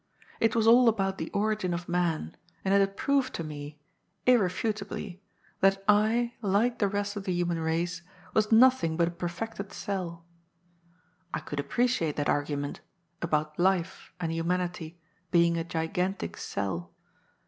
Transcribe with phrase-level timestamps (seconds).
[0.39, 3.77] It was all about the origin of man, and it had proved to me—
[4.27, 5.19] ^irrefuta bly—
[5.61, 8.01] that I, like the rest of the human race,
[8.33, 10.25] was nothing but a perfected cell.
[11.35, 12.81] I could appreciate that argument—
[13.21, 16.95] about life, and humanity, being a gigantic sell.